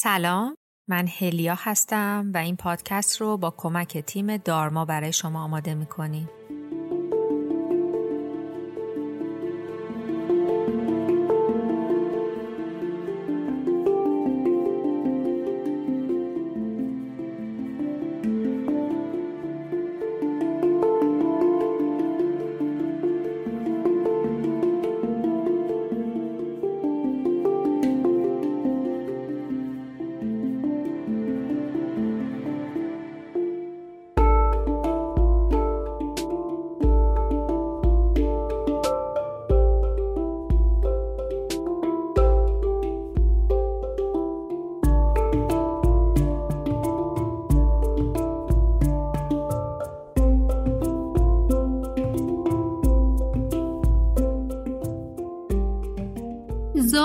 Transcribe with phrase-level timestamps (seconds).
[0.00, 0.56] سلام
[0.88, 6.30] من هلیا هستم و این پادکست رو با کمک تیم دارما برای شما آماده می‌کنیم.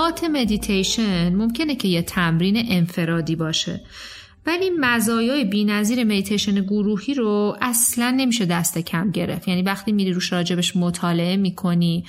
[0.04, 3.80] ذات مدیتیشن ممکنه که یه تمرین انفرادی باشه.
[4.46, 9.48] ولی مزایای بینظیر مدیتیشن گروهی رو اصلا نمیشه دست کم گرفت.
[9.48, 12.04] یعنی وقتی میری روش راجبش مطالعه می‌کنی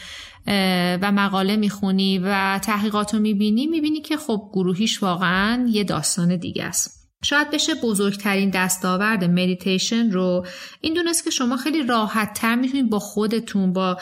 [1.02, 6.64] و مقاله می‌خونی و تحقیقات رو می‌بینی می‌بینی که خب گروهیش واقعا یه داستان دیگه
[6.64, 7.10] است.
[7.24, 10.46] شاید بشه بزرگترین دستاورد مدیتیشن رو.
[10.82, 13.98] این دونست که شما خیلی راحت تر می‌تونید با خودتون با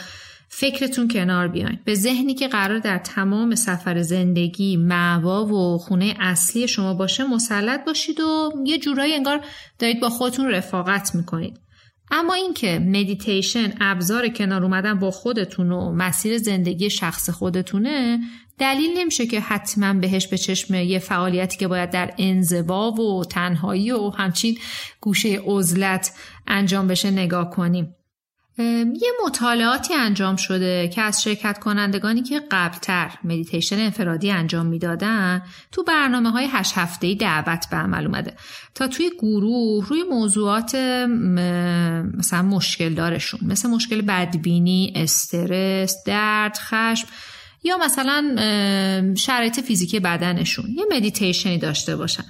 [0.56, 1.80] فکرتون کنار بیاین.
[1.86, 7.86] به ذهنی که قرار در تمام سفر زندگی معوا و خونه اصلی شما باشه مسلط
[7.86, 9.46] باشید و یه جورایی انگار
[9.80, 11.60] دارید با خودتون رفاقت می‌کنید.
[12.12, 18.20] اما اینکه مدیتیشن ابزار کنار اومدن با خودتون و مسیر زندگی شخص خودتونه
[18.58, 23.92] دلیل نمیشه که حتما بهش به چشم یه فعالیتی که باید در انزوا و تنهایی
[23.92, 24.58] و همچین
[25.02, 26.12] گوشه عزلت
[26.48, 27.96] انجام بشه نگاه کنیم.
[28.58, 35.84] یه مطالعاتی انجام شده که از شرکت کنندگانی که قبلتر مدیتیشن انفرادی انجام می‌دادن تو
[35.84, 38.34] برنامه های هشت هفته دعوت به عمل اومده.
[38.76, 40.76] تا توی گروه روی موضوعات
[42.18, 47.08] مثلا مشکل دارشون مثل مشکل بدبینی، استرس، درد، خشم
[47.64, 48.36] یا مثلا
[49.18, 52.26] شرایط فیزیکی بدنشون یه مدیتیشنی داشته باشن.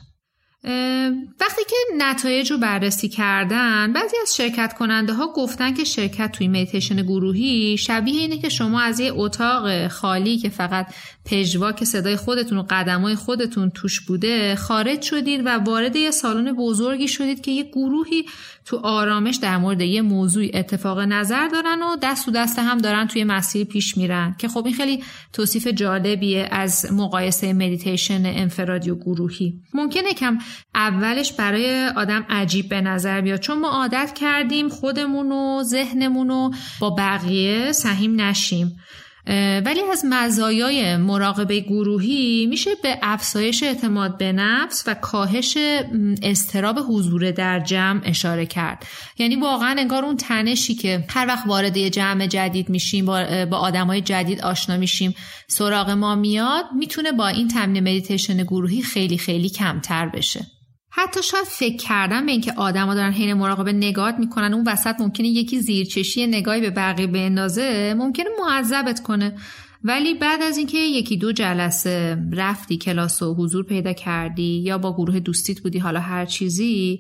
[1.40, 6.48] وقتی که نتایج رو بررسی کردن بعضی از شرکت کننده ها گفتن که شرکت توی
[6.48, 10.88] مدیتیشن گروهی شبیه اینه که شما از یه اتاق خالی که فقط
[11.26, 17.08] پژواک صدای خودتون و قدمای خودتون توش بوده خارج شدید و وارد یه سالن بزرگی
[17.08, 18.26] شدید که یه گروهی
[18.66, 23.08] تو آرامش در مورد یه موضوع اتفاق نظر دارن و دست تو دست هم دارن
[23.08, 24.36] توی مسیر پیش میرن.
[24.38, 25.04] که خب این خیلی
[25.34, 29.62] توصیف جالبیه از مقایسه مدیتیشن انفرادی و گروهی.
[29.74, 30.38] ممکنه کم
[30.76, 36.52] اولش برای آدم عجیب به نظر بیاد چون ما عادت کردیم خودمون و ذهنمون رو
[36.80, 38.76] با بقیه سهیم نشیم.
[39.66, 45.58] ولی از مزایای مراقبه گروهی میشه به افزایش اعتماد به نفس و کاهش
[46.22, 48.86] استراب حضور در جمع اشاره کرد.
[49.18, 53.58] یعنی واقعا انگار اون تنشی که هر وقت وارد یه جمع جدید میشیم با, با
[53.58, 55.16] آدمای جدید آشنا میشیم
[55.48, 60.46] سراغ ما میاد می‌تونه با این تمرین مدیتیشن گروهی خیلی خیلی کمتر بشه.
[60.96, 65.28] حتی شاید فکر کردن به اینکه آدما دارن حین مراقبه نگات می‌کنن اون وسط ممکنه
[65.28, 69.38] یکی زیرچشی نگاهی به بقیه بندازه ممکنه معذبت کنه.
[69.84, 74.94] ولی بعد از اینکه یکی دو جلسه رفتی کلاس و حضور پیدا کردی یا با
[74.94, 77.00] گروه دوستیت بودی حالا هر چیزی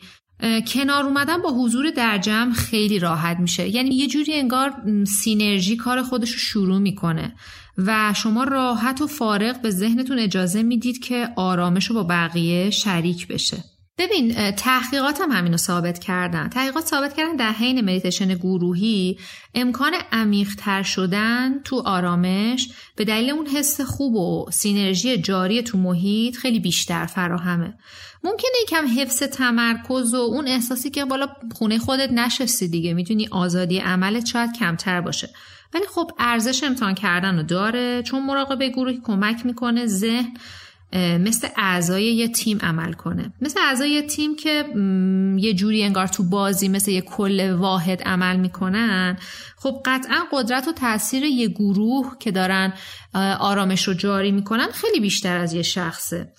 [0.67, 3.69] کنار اومدن با حضور در جمع خیلی راحت میشه.
[3.69, 4.73] یعنی یه جوری انگار
[5.05, 7.35] سینرژی کار خودش رو شروع می‌کنه
[7.77, 13.27] و شما راحت و فارغ به ذهنتون اجازه می‌دید که آرامش رو با بقیه شریک
[13.27, 13.72] بشه.
[13.97, 16.49] ببین تحقیقات هم همینو ثابت کردن.
[16.49, 19.17] تحقیقات ثابت کردن در حین مدیتیشن گروهی
[19.55, 26.37] امکان عمیقتر شدن تو آرامش به دلیل اون حس خوب و سینرژی جاری تو محیط
[26.37, 27.73] خیلی بیشتر فراهمه.
[28.23, 33.77] ممکنه یکم حفظ تمرکز و اون احساسی که بالا خونه خودت نشستی دیگه می‌تونی آزادی
[33.77, 35.29] عملت شاید کمتر باشه.
[35.73, 40.33] ولی خب ارزش امتحان کردن رو داره چون مراقبه گروهی کمک می‌کنه ذهن
[40.95, 43.33] مثل اعضای یه تیم عمل کنه.
[43.41, 44.65] مثل اعضای یه تیم که
[45.37, 49.17] یه جوری انگار تو بازی مثل یه کل واحد عمل می‌کنن.
[49.57, 52.73] خب قطعا قدرت و تاثیر یه گروه که دارن
[53.39, 56.33] آرامش رو جاری می‌کنن خیلی بیشتر از یه شخصه.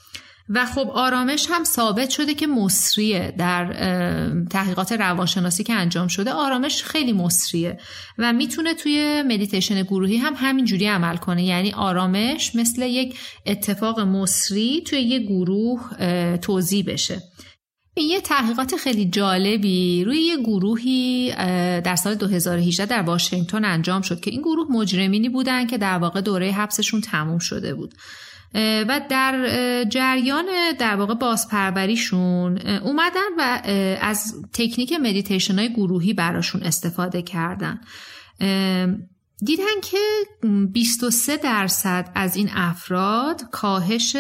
[0.49, 3.73] و خب آرامش هم ثابت شده که مصریه در
[4.51, 7.79] تحقیقات روانشناسی که انجام شده آرامش خیلی مصریه
[8.19, 11.45] و می‌تونه توی مدیتیشن گروهی هم همینجوری عمل کنه.
[11.45, 15.91] یعنی آرامش مثل یک اتفاق مصری توی یک گروه
[16.37, 17.23] توضیح بشه.
[17.97, 21.33] یه تحقیقات خیلی جالبی روی یه گروهی
[21.81, 26.21] در سال 2018 در واشنگتن انجام شد که این گروه مجرمینی بودن که در واقع
[26.21, 27.95] دوره حبسشون تموم شده بود.
[28.55, 30.45] و در جریان
[30.79, 33.61] در واقع بازپروریشون اومدن و
[34.01, 37.81] از تکنیک مدیتیشن های گروهی براشون استفاده کردن.
[39.45, 39.99] دیدن که
[40.73, 44.17] 23 درصد از این افراد کاهش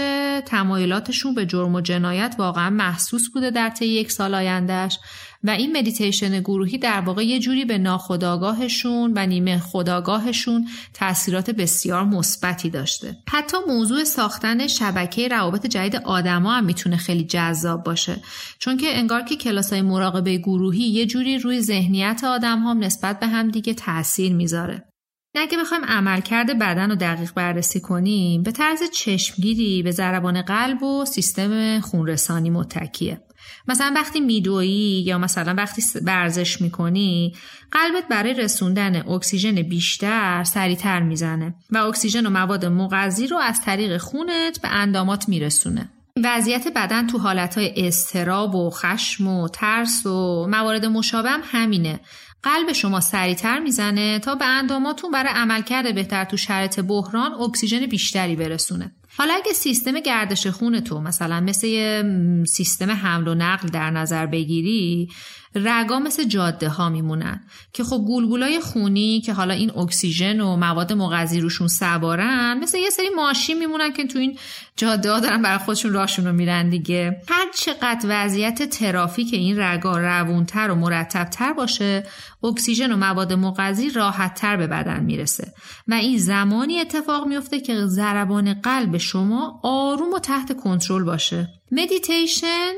[0.46, 4.98] تمایلاتشون به جرم و جنایت واقعا محسوس بوده در طی یک سال آیندهش
[5.44, 12.04] و این مدیتیشن گروهی در واقع یه جوری به ناخودآگاهشون و نیمه خودآگاهشون تاثیرات بسیار
[12.04, 13.16] مثبتی داشته.
[13.28, 18.16] حتی موضوع ساختن شبکه روابط جدید آدما هم می‌تونه خیلی جذاب باشه.
[18.58, 23.20] چون که انگار که کلاس های مراقبه گروهی یه جوری روی ذهنیت آدم هم نسبت
[23.20, 24.94] به هم دیگه تاثیر می‌ذاره.
[25.40, 31.04] اگه بخوایم عملکرد بدن رو دقیق بررسی کنیم به طرز چشمگیری به ضربان قلب و
[31.04, 33.20] سیستم خونرسانی متکیه.
[33.69, 37.34] مثلا وقتی میدویی یا مثلا وقتی ورزش می‌کنی
[37.72, 43.96] قلبت برای رسوندن اکسیژن بیشتر سریعتر می‌زنه و اکسیژن و مواد مغذی رو از طریق
[43.96, 45.90] خونت به اندامات میرسونه.
[46.25, 52.00] وضعیت بدن تو حالتهای استراب و خشم و ترس و موارد مشابه هم همینه.
[52.44, 58.37] قلب شما سریعتر می‌زنه تا به انداماتون برای عملکرد بهتر تو شرایط بحران اکسیژن بیشتری
[58.37, 58.93] برسونه.
[59.16, 62.05] حالا اگه سیستم گردش خون تو مثلا مثل یه
[62.46, 65.08] سیستم حمل و نقل در نظر بگیری
[65.55, 67.40] رگا مثل جاده ها میمونن
[67.72, 72.90] که خب گلبولای خونی که حالا این اکسیژن و مواد مغذی روشون سوارن مثل یه
[72.90, 74.38] سری ماشین میمونن که تو این
[74.76, 77.22] جاده ها دارن برای خودشون راشون رو میرن دیگه.
[77.28, 82.06] هر چقدر وضعیت ترافیک این رگا روونتر و مرتبتر باشه
[82.43, 85.52] اکسیژن و مواد مغذی راحتتر به بدن می‌رسه.
[85.88, 91.48] و این زمانی اتفاق میفته که ضربان قلب شما آروم و تحت کنترل باشه.
[91.72, 92.72] مدیتیشن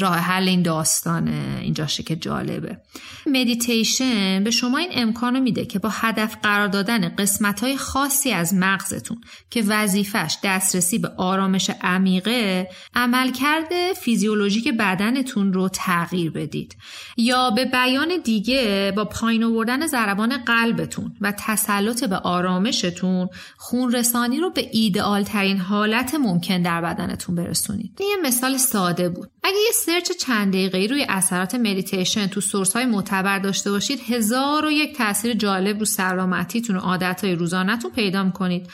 [0.00, 1.58] راه حل این داستانه.
[1.62, 2.78] اینجاشه که جالبه.
[3.26, 8.54] مدیتیشن به شما این امکانو میده که با هدف قرار دادن قسمت های خاصی از
[8.54, 9.20] مغزتون
[9.50, 16.76] که وظیفش دسترسی به آرامش عمیقه عملکرد فیزیولوژیک بدنتون رو تغییر بدید.
[17.16, 24.40] یا به بیان دیگه با پایین آوردن ضربان قلبتون و تسلط به آرامشتون خون رسانی
[24.40, 27.98] رو به ایدئال ترین حالت ممکن در بدنتون برسونید.
[28.22, 29.30] مثال ساده بود.
[29.42, 34.66] اگه یه search چند دقیقه روی اثرات مدیتیشن تو source های معتبر داشته باشید هزار
[34.66, 38.68] و یک تاثیر جالب رو سلامتیتون و عادت های روزانهتون پیدا می‌کنید.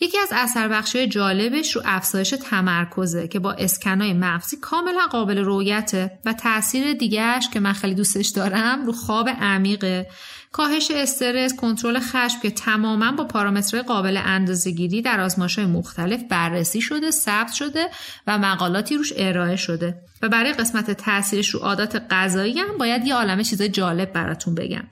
[0.00, 6.18] یکی از اثر بخشی جالبش رو افزایش تمرکزه که با اسکنای مغزی کاملا قابل رویته
[6.24, 10.06] و تاثیر دیگهش که من خیلی دوستش دارم رو خواب عمیقه.
[10.52, 17.10] کاهش استرس کنترل خشم که تماما با پارامترهای قابل اندازهگیری در آزمایش‌های مختلف بررسی شده
[17.10, 17.86] ثبت شده
[18.26, 19.94] و مقالاتی روش ارائه شده.
[20.22, 24.84] و برای قسمت تاثیرش رو عادات غذایی هم باید یه عالمه چیزای جالب براتون بگم.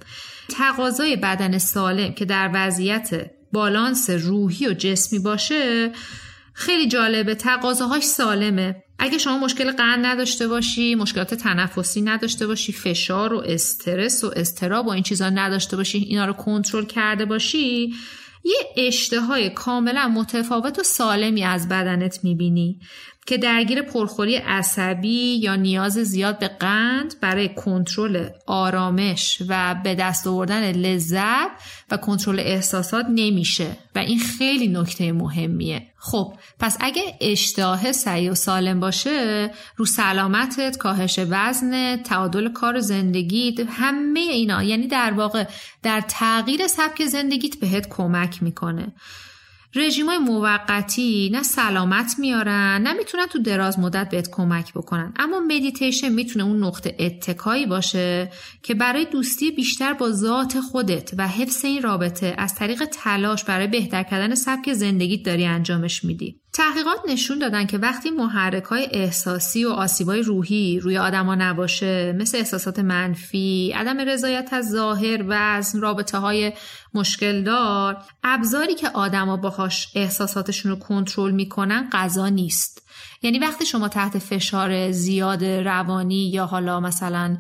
[0.49, 5.93] تقاضای بدن سالم که در وضعیت بالانس روحی و جسمی باشه
[6.55, 8.77] خیلی جالبه تقاضاهاش سالمه.
[8.99, 14.87] اگه شما مشکل قند نداشته باشی مشکلات تنفسی نداشته باشی فشار و استرس و استراب
[14.87, 17.95] و این چیزا نداشته باشی اینا رو کنترل کرده باشی
[18.45, 22.81] یه اشتهای کاملا متفاوت و سالمی از بدنت می‌بینی.
[23.27, 30.27] که درگیر پرخوری عصبی یا نیاز زیاد به قند برای کنترل آرامش و به دست
[30.27, 31.51] آوردن لذت
[31.91, 33.77] و کنترل احساسات نمیشه.
[33.95, 35.87] و این خیلی نکته مهمیه.
[35.99, 43.61] خب پس اگه اشتاه سعی و سالم باشه رو سلامتت کاهش وزن تعادل کار زندگیت
[43.69, 44.63] همه اینا.
[44.63, 45.45] یعنی در واقع
[45.83, 48.93] در تغییر سبک زندگیت بهت کمک می‌کنه.
[49.77, 55.15] رژیم های موقتی نه سلامت میارن نه می‌تونن تو دراز مدت بهت کمک بکنن.
[55.17, 58.31] اما مدیتیشن می‌تونه اون نقطه اتکایی باشه
[58.63, 63.67] که برای دوستی بیشتر با ذات خودت و حفظ این رابطه از طریق تلاش برای
[63.67, 66.44] بهتر کردن سبک زندگیت داری انجامش میدی.
[66.55, 72.39] تحقیقات نشون دادن که وقتی محرک های احساسی و آسیبای روحی روی آدما نباشه مثل
[72.39, 76.53] احساسات منفی، عدم رضایت از ظاهر وزن، رابطه های
[76.95, 82.84] مشکل دار، ابزاری که آدما باهاش احساساتشون رو کنترل می‌کنن غذا نیست.
[83.23, 87.39] یعنی وقتی شما تحت فشار زیاد روانی یا حالا مثلا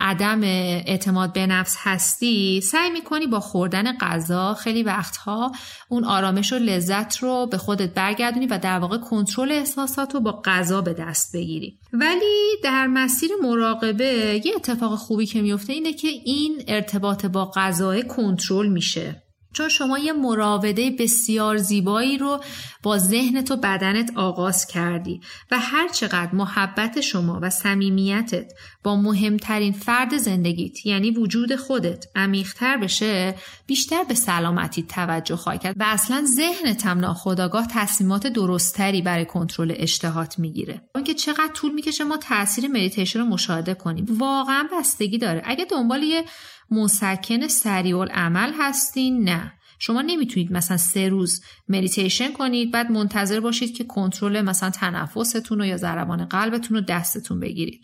[0.00, 5.52] عدم اعتماد به نفس هستی سعی می‌کنی با خوردن غذا خیلی وقتها
[5.88, 10.42] اون آرامش و لذت رو به خودت برگردونی و در واقع کنترل احساسات رو با
[10.44, 11.78] غذا به دست بگیری.
[11.92, 18.02] ولی در مسیر مراقبه یه اتفاق خوبی که میفته اینه که این ارتباط با غذا
[18.02, 19.25] کنترل میشه.
[19.56, 22.40] چون شما یه مراوده بسیار زیبایی رو
[22.82, 25.20] با ذهنت و بدنت آغاز کردی
[25.50, 32.76] و هر چقدر محبت شما و صمیمیتت با مهمترین فرد زندگیت یعنی وجود خودت عمیقتر
[32.76, 33.34] بشه
[33.66, 39.74] بیشتر به سلامتی توجه خواهی کرد و اصلا ذهنت هم ناخداگاه تصمیمات درستتری برای کنترل
[39.76, 40.82] اشتهات می‌گیره.
[40.94, 44.06] اینکه چقدر طول می‌کشه ما تاثیر مدیتیشن رو مشاهده کنیم.
[44.08, 45.42] واقعا بستگی داره.
[45.44, 46.24] اگه دنبال یه
[46.70, 49.52] مسکن سریع عمل هستین؟ نه.
[49.78, 55.76] شما نمی‌تونید مثلا سه روز مدیتیشن کنید بعد منتظر باشید که کنترل مثلا تنفستون یا
[55.76, 57.80] ضربان قلبتون رو دستتون بگیرید.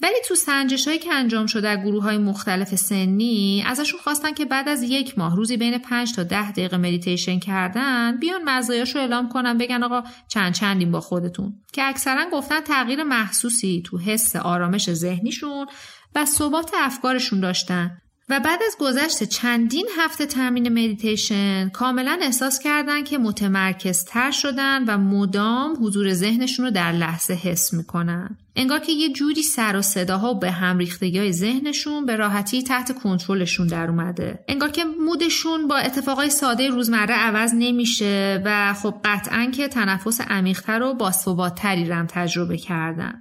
[0.00, 4.44] ولی تو سنجش هایی که انجام شده در گروه های مختلف سنی ازشون خواستن که
[4.44, 9.00] بعد از یک ماه روزی بین 5 تا 10 دقیقه مدیتیشن کردن بیان مزایاش رو
[9.00, 11.54] اعلام کنن بگن آقا چند چندیم با خودتون.
[11.72, 15.66] که اکثرا گفتن تغییر محسوسی تو حس آرامش ذهنیشون
[16.14, 17.98] و ثبات افکارشون داشتن
[18.30, 24.84] و بعد از گذشت چندین هفته تمرین مدیتیشن کاملا احساس کردن که متمرکز تر شدن
[24.84, 28.36] و مدام حضور ذهنشون رو در لحظه حس می‌کنن.
[28.56, 32.62] انگار که یه جوری سر و صداها و به هم ریختگی های ذهنشون به راحتی
[32.62, 34.44] تحت کنترلشون در اومده.
[34.48, 40.82] انگار که مودشون با اتفاقای ساده روزمره عوض نمیشه و خب قطعا که تنفس عمیقتر
[40.82, 43.20] و باثباتتری رم تجربه کردن.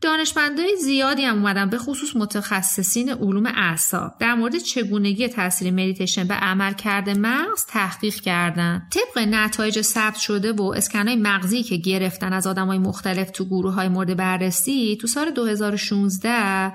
[0.00, 4.14] دانشمندای زیادی هم اومدن به خصوص متخصصین علوم اعصاب.
[4.18, 8.88] در مورد چگونگی تاثیر مدیتیشن به عملکرد مغز تحقیق کردن.
[8.90, 13.88] طبق نتایج ثبت شده و اسکنای مغزی که گرفتن از آدمای مختلف تو گروه های
[13.88, 16.72] مورد بررسی تو سال 2016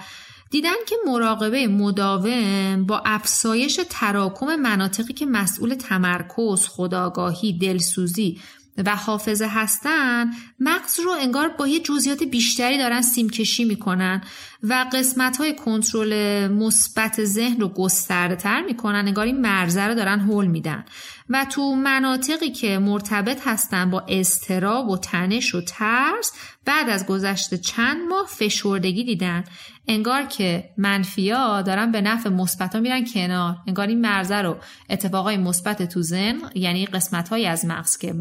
[0.51, 8.39] دیدن که مراقبه مداوم با افزایش تراکم مناطقی که مسئول تمرکز، خودآگاهی، دلسوزی
[8.85, 14.21] و حافظه هستن مغز رو انگار با یه جزئیات بیشتری دارن سیمکشی می‌کنن.
[14.63, 20.19] و قسمت های کنترل مثبت ذهن رو گسترده تر می‌کنن انگار این مرزه رو دارن
[20.19, 20.85] هول میدن.
[21.29, 26.31] و تو مناطقی که مرتبط هستن با استراب و تنش و ترس
[26.65, 29.43] بعد از گذشته چند ماه فشردگی دیدن.
[29.87, 33.55] انگار که منفیا دارن به نفع مثبت میرن کنار.
[33.67, 34.57] انگار این مرزه رو
[34.89, 38.13] اتفاقای مثبت تو ذهن یعنی قسمت از مغز که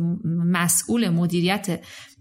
[0.52, 1.80] مسئول مدیریت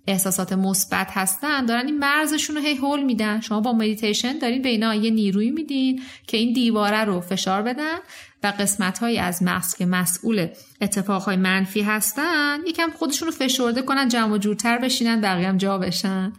[0.09, 3.39] احساسات مثبت هستن دارن این مرزشون رو هی هل میدن.
[3.39, 7.97] شما با مدیتیشن دارین به اینا یه نیروی میدین که این دیواره رو فشار بدن
[8.43, 10.47] و قسمت های از مغز که مسئول
[10.81, 15.77] اتفاقهای منفی هستن یکم خودشون رو فشرده کنن جمع و جورتر بشینن بقیه هم جا
[15.77, 16.33] بشن.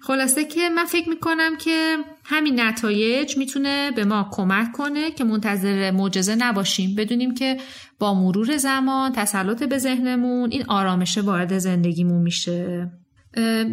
[0.00, 5.90] خلاصه که من فکر می‌کنم که همین نتایج می‌تونه به ما کمک کنه که منتظر
[5.90, 6.94] معجزه نباشیم.
[6.94, 7.56] بدونیم که
[7.98, 12.90] با مرور زمان تسلط به ذهنمون این آرامشه وارد زندگیمون میشه.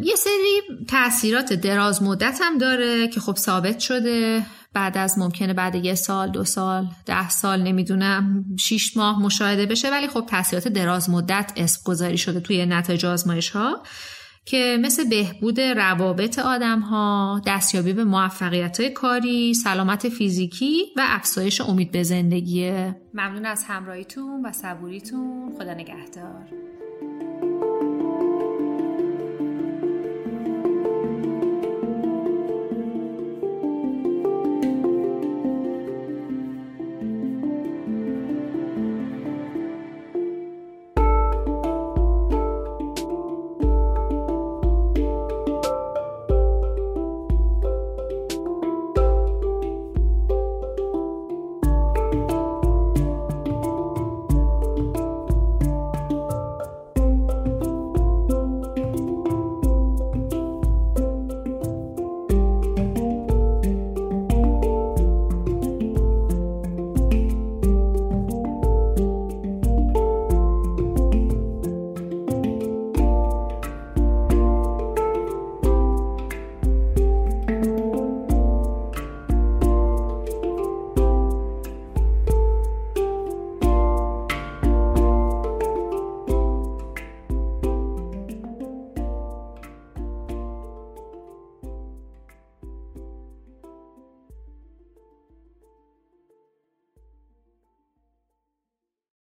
[0.03, 5.75] یه سری تاثیرات دراز مدت هم داره که خب ثابت شده بعد از ممکنه بعد
[5.75, 11.09] یه سال دو سال ده سال نمی‌دونم شیش ماه مشاهده بشه ولی خب تاثیرات دراز
[11.09, 13.83] مدت اسم گذاری شده توی نتایج آزمایش ها
[14.45, 21.61] که مثل بهبود روابط آدم ها، دستیابی به موفقیت های کاری، سلامت فیزیکی و افزایش
[21.61, 22.95] امید به زندگیه.
[23.13, 25.55] ممنون از همراهیتون و صبوریتون.
[25.57, 26.47] خدا نگهدار.